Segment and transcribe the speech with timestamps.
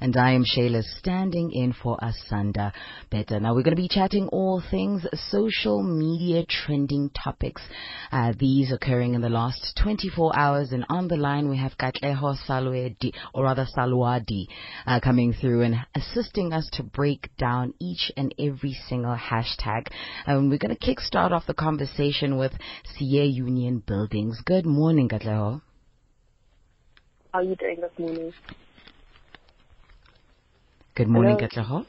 [0.00, 2.72] and I am Shayla standing in for Asanda
[3.10, 3.40] Better.
[3.40, 7.62] Now we're going to be chatting all things social media trending topics.
[8.10, 12.36] Uh, these occurring in the last 24 hours, and on the line we have Katleho
[12.46, 14.46] Salwedi, or rather Selwadi,
[14.86, 19.88] uh, coming through and assisting us to break down each and every single hashtag.
[20.26, 22.52] Um, we're going to kickstart off the conversation with
[22.96, 24.40] Siye Union Buildings.
[24.44, 25.60] Good morning, Katleho.
[27.32, 28.32] How are you doing this morning?
[30.96, 31.84] Good morning, Hello.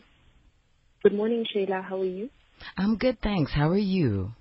[1.03, 1.83] Good morning, Shayla.
[1.83, 2.31] How are you?
[2.75, 3.51] I'm good, thanks.
[3.53, 4.31] How are you?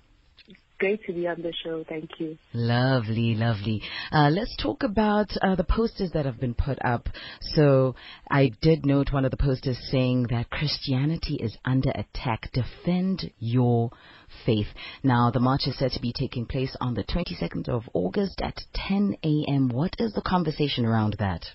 [0.79, 1.85] Great to be on the show.
[1.87, 2.39] Thank you.
[2.51, 3.83] Lovely, lovely.
[4.11, 7.09] Uh, let's talk about uh, the posters that have been put up.
[7.53, 7.93] So
[8.27, 12.49] I did note one of the posters saying that Christianity is under attack.
[12.51, 13.91] Defend your
[14.47, 14.67] faith.
[15.03, 18.59] Now, the march is said to be taking place on the 22nd of August at
[18.73, 19.69] 10 a.m.
[19.69, 21.45] What is the conversation around that?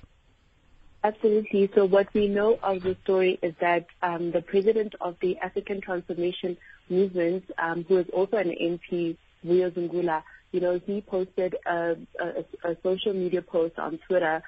[1.03, 1.71] Absolutely.
[1.75, 5.81] So what we know of the story is that um, the president of the African
[5.81, 6.59] Transformation
[6.91, 12.45] Movement, um, who is also an MP, Vuyo Zungula, you know, he posted a, a,
[12.65, 14.43] a social media post on Twitter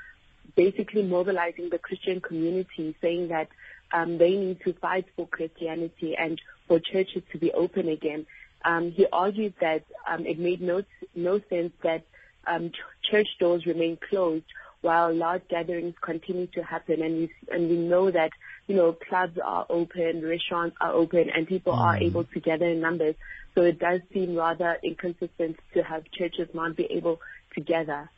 [0.56, 3.48] basically mobilizing the Christian community, saying that
[3.92, 8.26] um, they need to fight for Christianity and for churches to be open again.
[8.64, 10.82] Um, he argued that um, it made no
[11.14, 12.04] no sense that
[12.46, 14.44] um, ch- church doors remain closed
[14.82, 18.30] while large gatherings continue to happen, and we and we know that
[18.66, 22.80] you know clubs are open, restaurants are open, and people are able to gather in
[22.80, 23.14] numbers.
[23.54, 27.20] So it does seem rather inconsistent to have churches not be able
[27.54, 28.10] to gather.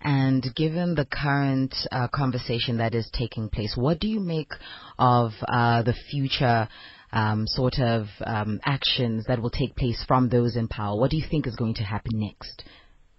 [0.00, 4.52] And given the current uh, conversation that is taking place, what do you make
[4.98, 6.68] of uh, the future
[7.12, 10.98] um, sort of um, actions that will take place from those in power?
[10.98, 12.64] What do you think is going to happen next?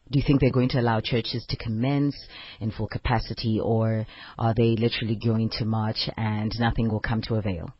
[0.10, 2.16] Do you think they're going to allow churches to commence
[2.60, 4.06] in full capacity, or
[4.40, 7.74] are they literally going to march and nothing will come to avail?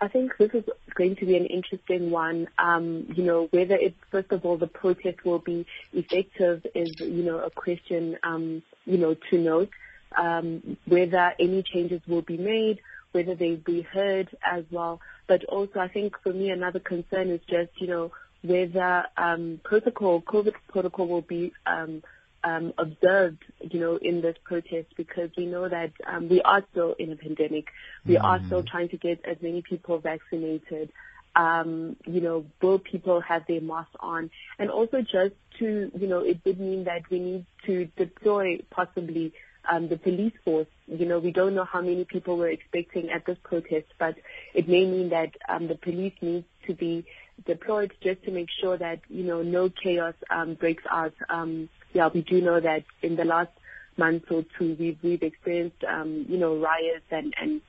[0.00, 2.48] I think this is going to be an interesting one.
[2.58, 7.22] Um, you know, whether it, first of all, the protest will be effective is, you
[7.22, 9.70] know, a question, um, you know, to note.
[10.18, 12.80] Um, whether any changes will be made,
[13.12, 15.00] whether they be heard as well.
[15.26, 18.12] But also, I think for me, another concern is just, you know,
[18.46, 22.02] whether um, protocol, COVID protocol will be um,
[22.44, 26.94] um, observed, you know, in this protest because we know that um, we are still
[26.98, 27.66] in a pandemic.
[28.06, 30.92] We are still trying to get as many people vaccinated.
[31.34, 34.30] Um, you know, will people have their masks on?
[34.58, 39.32] And also just to, you know, it would mean that we need to deploy possibly
[39.70, 40.68] um, the police force.
[40.86, 44.14] You know, we don't know how many people we're expecting at this protest, but
[44.54, 47.04] it may mean that um, the police needs to be
[47.44, 51.14] deployed just to make sure that you know no chaos um, breaks out.
[51.28, 53.50] Um, yeah, we do know that in the last
[53.96, 57.60] month or two we've we've experienced um, you know riots and and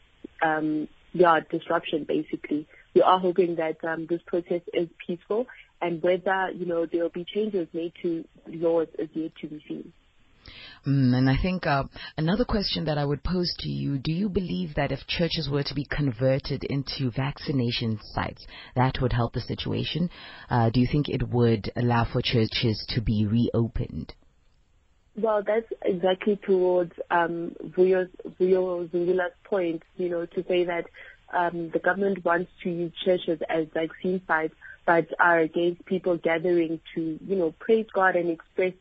[0.42, 2.68] um, yeah disruption basically.
[2.94, 5.48] We are hoping that um, this protest is peaceful,
[5.82, 9.64] and whether you know there will be changes made to laws is yet to be
[9.68, 9.94] seen.
[10.86, 11.84] Mm, and I think uh,
[12.18, 15.64] another question that I would pose to you: Do you believe that if churches were
[15.64, 18.46] to be converted into vaccination sites,
[18.76, 20.10] that would help the situation?
[20.50, 24.14] Uh, do you think it would allow for churches to be reopened?
[25.20, 28.08] Well, that's exactly towards um, Vuyo
[28.40, 30.86] Zungula's point, you know, to say that
[31.34, 34.54] um, the government wants to use churches as vaccine sites,
[34.86, 38.74] but are against people gathering to, you know, praise God and express,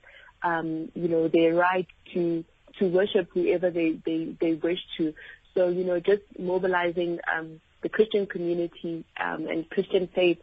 [0.46, 2.44] um, you know, their right to
[2.78, 5.14] to worship whoever they, they, they wish to.
[5.54, 10.38] So, you know, just mobilizing um, the Christian community um, and Christian faith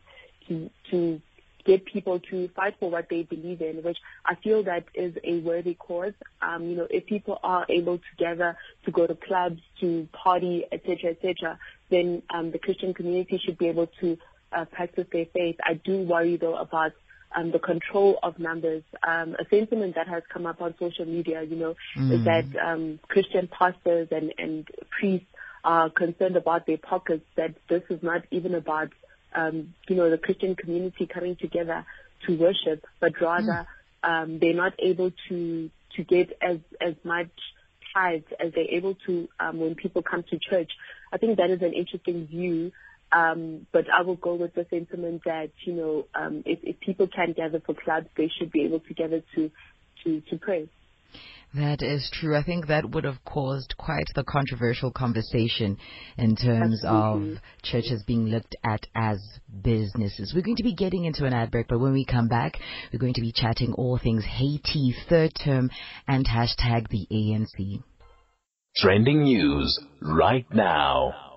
[0.47, 1.21] to to
[1.65, 5.39] get people to fight for what they believe in, which I feel that is a
[5.39, 6.13] worthy cause.
[6.41, 10.65] Um, you know, if people are able to gather, to go to clubs, to party,
[10.69, 11.57] etc., etc.,
[11.89, 14.17] then um, the Christian community should be able to
[14.51, 15.55] uh, practice their faith.
[15.63, 16.91] I do worry though about
[17.35, 18.83] um, the control of numbers.
[19.07, 21.75] Um, a sentiment that has come up on social media, you know,
[22.11, 24.67] is that um, Christian pastors and, and
[24.99, 25.27] priests
[25.63, 28.89] are concerned about their pockets, that this is not even about
[29.35, 31.85] um, you know, the Christian community coming together
[32.27, 33.67] to worship, but rather
[34.03, 37.29] um, they're not able to to get as as much
[37.93, 40.71] tithes as they're able to um, when people come to church.
[41.11, 42.71] I think that is an interesting view.
[43.15, 47.07] Um, but I will go with the sentiment that you know, um, if, if people
[47.07, 49.51] can gather for clubs, they should be able to gather to
[50.03, 50.69] to to pray.
[51.53, 52.35] That is true.
[52.35, 55.77] I think that would have caused quite the controversial conversation
[56.17, 57.33] in terms Absolutely.
[57.33, 59.19] of churches being looked at as
[59.61, 60.33] businesses.
[60.33, 62.57] We're going to be getting into an ad break, but when we come back,
[62.91, 65.69] we're going to be chatting all things Haiti, third term,
[66.07, 67.83] and hashtag the ANC.
[68.75, 71.32] Trending news right now.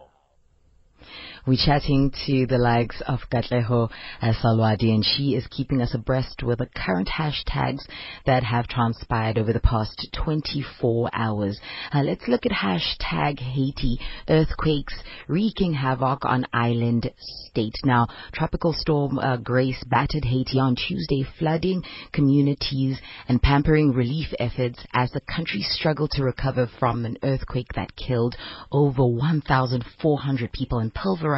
[1.46, 3.88] We're chatting to the likes of Katleho
[4.20, 7.86] Selwadi, and she is keeping us abreast with the current hashtags
[8.26, 11.60] that have transpired over the past 24 hours.
[11.92, 14.94] Uh, let's look at hashtag Haiti earthquakes
[15.28, 17.76] wreaking havoc on island state.
[17.84, 22.98] Now, tropical storm uh, Grace battered Haiti on Tuesday, flooding communities
[23.28, 28.34] and pampering relief efforts as the country struggled to recover from an earthquake that killed
[28.72, 31.35] over 1,400 people and pulverized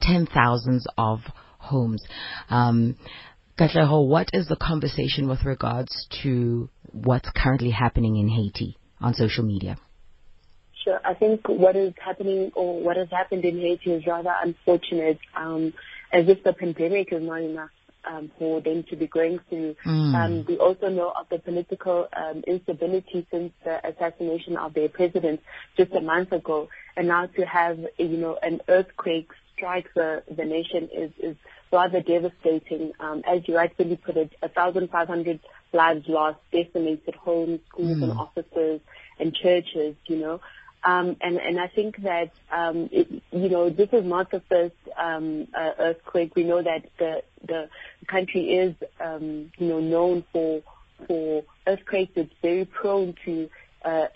[0.00, 1.20] ten thousands of
[1.58, 2.02] homes.
[2.50, 2.96] Um,
[3.58, 9.44] Katleho, what is the conversation with regards to what's currently happening in Haiti on social
[9.44, 9.76] media?
[10.84, 11.00] Sure.
[11.04, 15.72] I think what is happening or what has happened in Haiti is rather unfortunate, um,
[16.12, 17.70] as if the pandemic is not enough
[18.04, 19.76] um, for them to be going through.
[19.84, 20.14] Mm.
[20.14, 25.40] Um, we also know of the political um, instability since the assassination of their president
[25.76, 30.44] just a month ago, and now to have you know an earthquake strike the the
[30.44, 31.36] nation is is
[31.72, 32.92] rather devastating.
[33.00, 35.40] Um, as you rightfully put it, 1,500
[35.72, 38.02] lives lost, decimated homes, schools, mm.
[38.02, 38.80] and offices
[39.18, 39.96] and churches.
[40.06, 40.40] You know.
[40.84, 44.74] Um, and, and I think that, um, it, you know, this is not the first
[44.96, 46.34] um, uh, earthquake.
[46.34, 47.68] We know that the, the
[48.08, 50.62] country is, um, you know, known for,
[51.06, 52.12] for earthquakes.
[52.16, 53.48] It's very prone to
[53.84, 54.06] uh,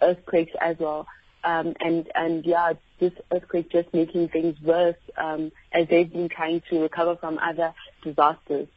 [0.00, 1.06] earthquakes as well.
[1.44, 6.62] Um, and, and yeah, this earthquake just making things worse um, as they've been trying
[6.70, 8.68] to recover from other disasters.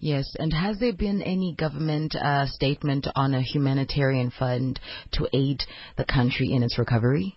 [0.00, 4.78] Yes, and has there been any government uh, statement on a humanitarian fund
[5.12, 5.62] to aid
[5.96, 7.36] the country in its recovery?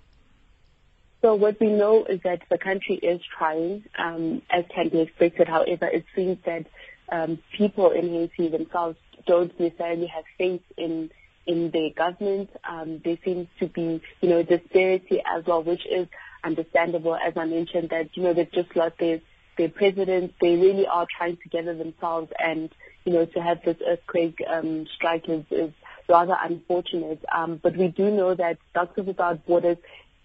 [1.21, 5.47] So what we know is that the country is trying, um, as can be expected.
[5.47, 6.65] However, it seems that
[7.11, 8.97] um, people in Haiti themselves
[9.27, 11.11] don't necessarily have faith in
[11.47, 12.49] in their government.
[12.67, 16.07] Um, there seems to be, you know, disparity as well, which is
[16.43, 17.15] understandable.
[17.15, 19.21] As I mentioned, that you know they've just lost their
[19.57, 22.69] their president, they really are trying to gather themselves and,
[23.05, 25.71] you know, to have this earthquake um, strike is, is
[26.07, 27.23] rather unfortunate.
[27.33, 29.77] Um, but we do know that Doctors Without Borders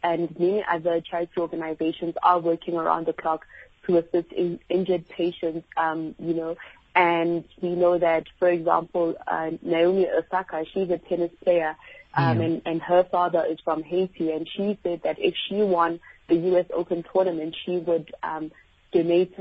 [0.02, 3.44] and many other charity organizations are working around the clock
[3.86, 6.56] to assist in, injured patients, um, you know,
[6.96, 11.76] and we know that, for example, uh, Naomi Osaka, she's a tennis player,
[12.14, 16.00] um, and, and her father is from Haiti, and she said that if she won
[16.28, 16.64] the U.S.
[16.72, 18.50] Open tournament, she would um,
[18.92, 19.34] donate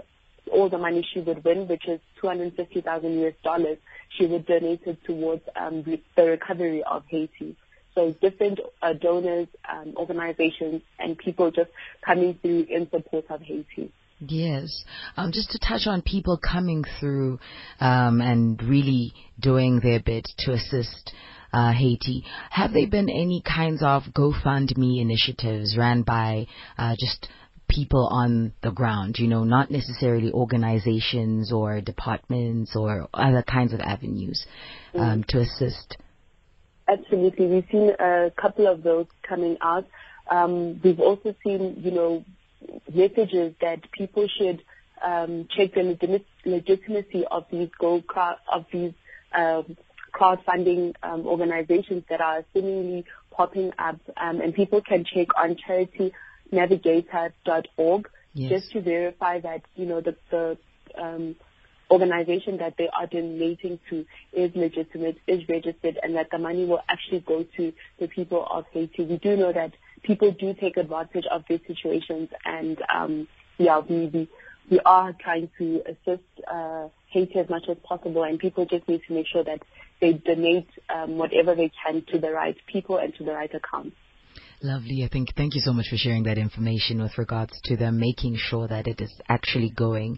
[0.52, 3.78] all the money she would win, which is 250,000 US dollars,
[4.18, 5.84] she would donate it towards um,
[6.16, 7.56] the recovery of Haiti.
[7.96, 11.72] So different uh, donors, um, organizations, and people just
[12.06, 13.92] coming through in support of Haiti.
[14.20, 14.84] Yes.
[15.18, 17.40] Um, just to touch on people coming through
[17.80, 21.14] um, and really doing their bit to assist
[21.54, 27.28] uh, Haiti, have there been any kinds of GoFundMe initiatives ran by uh, just
[27.68, 33.80] people on the ground, you know, not necessarily organizations or departments or other kinds of
[33.80, 34.46] avenues
[34.94, 35.26] um, mm.
[35.28, 35.98] to assist?
[36.88, 37.48] Absolutely.
[37.48, 39.86] We've seen a couple of those coming out.
[40.30, 42.26] Um, we've also seen, you know,
[42.94, 44.62] messages that people should
[45.04, 48.06] um, check the legitimacy of these gold
[48.52, 48.94] of these
[49.34, 49.78] um,
[50.14, 56.14] crowdfunding um, organizations that are seemingly popping up, um, and people can check on charity
[56.52, 58.52] navigator.org yes.
[58.52, 60.58] just to verify that, you know, the, the
[60.98, 61.36] um,
[61.92, 66.82] organization that they are donating to is legitimate, is registered, and that the money will
[66.90, 69.04] actually go to the people of Haiti.
[69.04, 73.28] We do know that people do take advantage of these situations, and um,
[73.58, 74.30] yeah, we, we
[74.70, 79.02] we are trying to assist uh, Haiti as much as possible, and people just need
[79.08, 79.60] to make sure that
[80.02, 83.96] they donate um, whatever they can to the right people and to the right accounts.
[84.66, 85.04] Lovely.
[85.04, 88.36] I think thank you so much for sharing that information with regards to them making
[88.36, 90.18] sure that it is actually going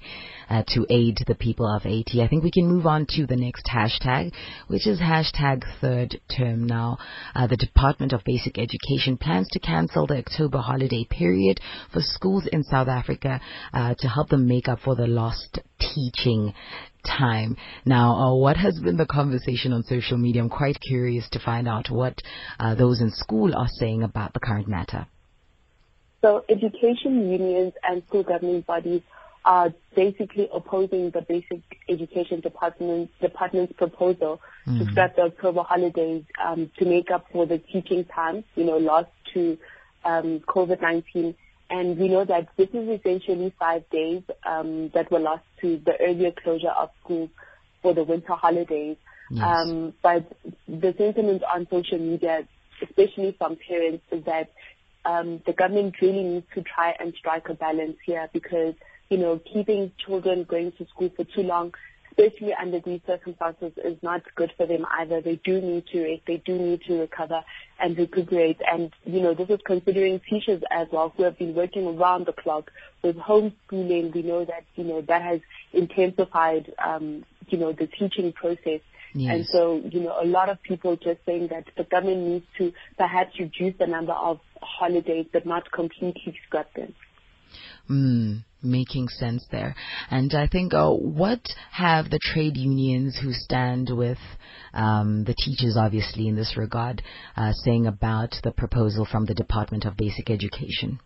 [0.49, 2.23] uh, to aid the people of Haiti.
[2.23, 4.31] I think we can move on to the next hashtag,
[4.67, 6.97] which is hashtag third term now.
[7.35, 11.59] Uh, the Department of Basic Education plans to cancel the October holiday period
[11.91, 13.41] for schools in South Africa
[13.73, 16.53] uh, to help them make up for the lost teaching
[17.05, 17.57] time.
[17.85, 20.41] Now, uh, what has been the conversation on social media?
[20.41, 22.21] I'm quite curious to find out what
[22.59, 25.07] uh, those in school are saying about the current matter.
[26.21, 29.01] So, education unions and school governing bodies
[29.45, 34.77] are basically opposing the basic education department department's proposal mm.
[34.77, 38.77] to scrap the October holidays um, to make up for the teaching time, you know,
[38.77, 39.57] lost to
[40.03, 41.33] um, COVID-19
[41.69, 45.93] and we know that this is essentially five days um, that were lost to the
[45.99, 47.29] earlier closure of schools
[47.81, 48.97] for the winter holidays.
[49.29, 49.43] Yes.
[49.43, 50.25] Um, but
[50.67, 52.47] the sentiment on social media
[52.81, 54.51] especially from parents, is that
[55.05, 58.73] um, the government really needs to try and strike a balance here because,
[59.09, 61.73] you know, keeping children going to school for too long
[62.17, 65.21] especially under these circumstances, is not good for them either.
[65.21, 67.43] They do need to rest, they do need to recover
[67.79, 68.59] and recuperate.
[68.69, 72.33] And, you know, this is considering teachers as well who have been working around the
[72.33, 72.71] clock
[73.03, 74.13] with homeschooling.
[74.13, 75.41] We know that, you know, that has
[75.73, 78.81] intensified, um, you know, the teaching process.
[79.13, 79.33] Yes.
[79.33, 82.73] And so, you know, a lot of people just saying that the government needs to
[82.97, 86.93] perhaps reduce the number of holidays, but not completely scrap them.
[87.89, 89.75] Mm, making sense there.
[90.09, 94.17] And I think, uh, what have the trade unions who stand with
[94.73, 97.01] um, the teachers, obviously, in this regard,
[97.35, 100.99] uh, saying about the proposal from the Department of Basic Education?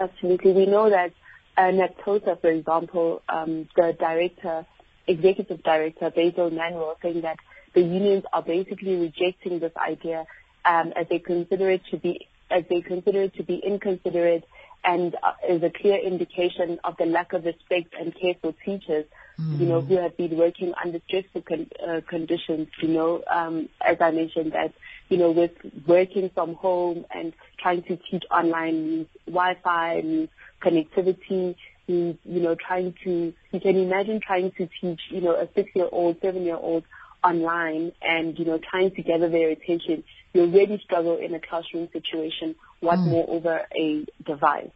[0.00, 0.52] Absolutely.
[0.52, 1.12] We know that
[1.56, 4.64] uh, NAPTOSA, for example, um, the director,
[5.06, 7.38] executive director, Basil Manuel, saying that
[7.74, 10.24] the unions are basically rejecting this idea
[10.64, 14.44] um, as they consider it to be as they consider it to be inconsiderate
[14.88, 19.04] and uh, is a clear indication of the lack of respect and care for teachers,
[19.38, 19.60] mm.
[19.60, 23.98] you know, who have been working under stressful con- uh, conditions, you know, um, as
[24.00, 24.72] I mentioned that,
[25.10, 25.52] you know, with
[25.86, 30.30] working from home and trying to teach online means Wi-Fi, means
[30.62, 31.54] connectivity,
[31.86, 36.16] means, you know, trying to, you can imagine trying to teach, you know, a six-year-old,
[36.22, 36.84] seven-year-old
[37.22, 40.02] online and, you know, trying to gather their attention,
[40.32, 42.54] you already struggle in a classroom situation.
[42.80, 43.08] What mm.
[43.08, 44.70] more over a device?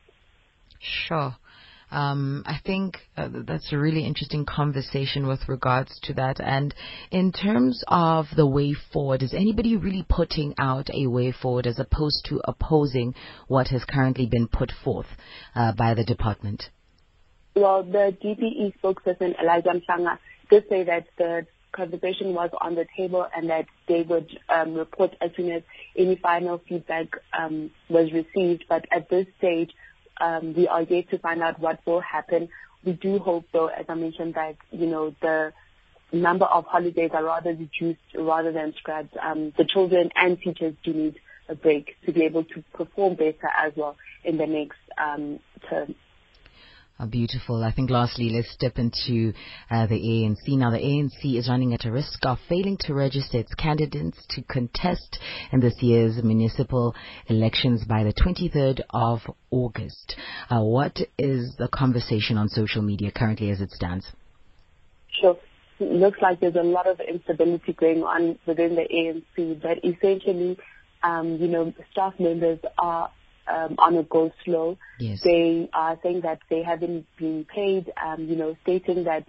[0.83, 1.37] Sure.
[1.93, 6.41] Um, I think uh, that's a really interesting conversation with regards to that.
[6.41, 6.75] And
[7.11, 11.79] in terms of the way forward, is anybody really putting out a way forward as
[11.79, 13.15] opposed to opposing
[13.47, 15.07] what has currently been put forth
[15.55, 16.65] uh, by the department?
[17.55, 23.27] Well, the DBE spokesperson Elijah Mhlanga did say that the conversation was on the table
[23.37, 25.63] and that they would um, report as soon as
[25.97, 27.09] any final feedback
[27.39, 28.65] um, was received.
[28.69, 29.73] But at this stage,
[30.57, 32.49] we are yet to find out what will happen.
[32.85, 35.53] We do hope, though, as I mentioned, that you know the
[36.13, 39.17] number of holidays are rather reduced rather than scrapped.
[39.17, 43.49] Um, the children and teachers do need a break to be able to perform better
[43.59, 45.95] as well in the next um, term.
[47.03, 47.65] Uh, beautiful.
[47.65, 49.33] I think lastly, let's step into
[49.71, 50.57] uh, the ANC.
[50.57, 54.43] Now, the ANC is running at a risk of failing to register its candidates to
[54.43, 55.19] contest
[55.51, 56.95] in this year's municipal
[57.27, 59.19] elections by the 23rd of
[59.51, 60.15] August.
[60.49, 64.07] Uh, what is the conversation on social media currently as it stands?
[65.21, 65.37] Sure.
[65.81, 68.87] Looks like there's a lot of instability going on within the
[69.39, 70.57] ANC, but essentially,
[71.03, 73.11] um, you know, staff members are
[73.53, 74.79] um, on a go slow.
[74.99, 75.21] Yes.
[75.23, 79.27] They are saying that they haven't been paid, um, you know, stating that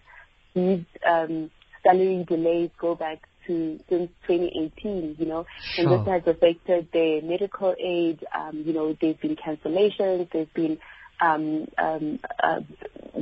[0.53, 1.51] these um,
[1.83, 5.85] salary delays go back to since 2018, you know, sure.
[5.85, 8.23] and this has affected their medical aid.
[8.33, 10.79] Um, you know, there's been cancellations, there's been,
[11.19, 12.61] um, um, uh,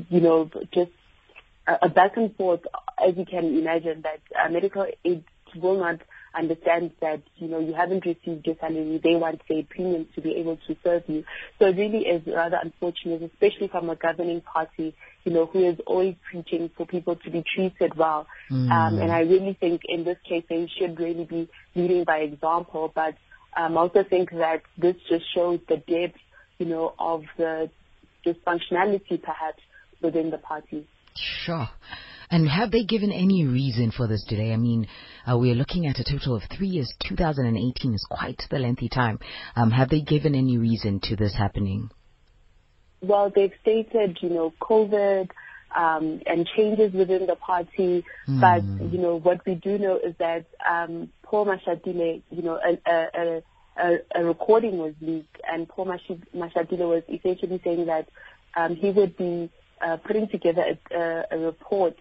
[0.10, 0.91] you know, just
[1.67, 2.62] a, a back and forth,
[3.03, 5.24] as you can imagine, that uh, medical aid
[5.55, 6.00] will not
[6.38, 9.00] understands that, you know, you haven't received your salary.
[9.03, 11.23] They want, say, premiums to be able to serve you.
[11.59, 15.79] So it really is rather unfortunate, especially from a governing party, you know, who is
[15.85, 18.27] always preaching for people to be treated well.
[18.50, 18.71] Mm.
[18.71, 22.91] Um, and I really think in this case, they should really be leading by example.
[22.93, 23.15] But
[23.55, 26.17] um, I also think that this just shows the depth,
[26.57, 27.69] you know, of the
[28.25, 29.61] dysfunctionality perhaps
[30.01, 30.88] within the party.
[31.15, 31.69] Sure.
[32.31, 34.53] And have they given any reason for this delay?
[34.53, 34.88] I mean,
[35.29, 36.91] uh, we are looking at a total of three years.
[37.07, 39.19] 2018 is quite the lengthy time.
[39.57, 41.89] Um, have they given any reason to this happening?
[43.01, 45.29] Well, they've stated, you know, COVID
[45.75, 48.05] um, and changes within the party.
[48.29, 48.39] Mm.
[48.39, 52.89] But, you know, what we do know is that um, Paul Mashatile, you know, a,
[52.89, 53.41] a,
[53.77, 58.07] a, a recording was leaked, and Paul Mashatile was essentially saying that
[58.55, 59.50] um, he would be
[59.81, 61.97] uh, putting together a, a report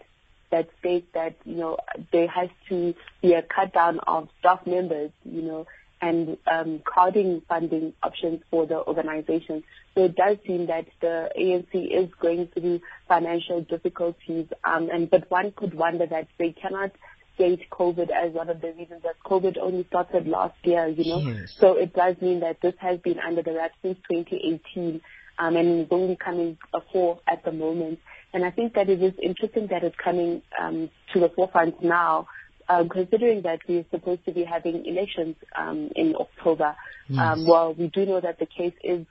[0.51, 1.79] that states that, you know,
[2.13, 5.67] there has to be a cut down of staff members, you know,
[6.03, 9.63] and um, crowding funding options for the organization.
[9.95, 15.31] So it does seem that the ANC is going through financial difficulties, um, and but
[15.31, 16.93] one could wonder that they cannot
[17.35, 21.21] state COVID as one of the reasons that COVID only started last year, you know.
[21.21, 21.55] Yes.
[21.59, 25.01] So it does mean that this has been under the wrap since 2018,
[25.39, 27.99] um, and is only coming before at the moment.
[28.33, 32.29] And I think that it is interesting that it's coming um, to the forefront now,
[32.69, 36.77] um, considering that we're supposed to be having elections um, in October.
[37.09, 37.21] Yes.
[37.21, 39.05] Um, well, we do know that the case is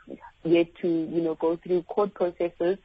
[0.43, 2.77] yet to, you know, go through court processes,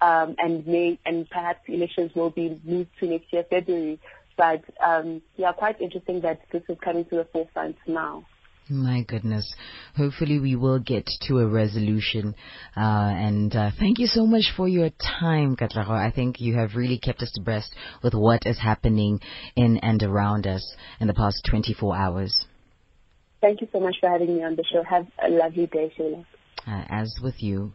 [0.00, 4.00] um, and may and perhaps elections will be moved to next year February.
[4.36, 8.26] But um, yeah, quite interesting that this is coming to the forefront now.
[8.68, 9.54] My goodness.
[9.96, 12.34] Hopefully we will get to a resolution.
[12.76, 15.90] Uh, and uh, thank you so much for your time, Katleho.
[15.90, 19.20] I think you have really kept us abreast with what is happening
[19.54, 22.44] in and around us in the past 24 hours.
[23.40, 24.82] Thank you so much for having me on the show.
[24.82, 26.26] Have a lovely day, Sheila.
[26.66, 27.72] Uh, as with you.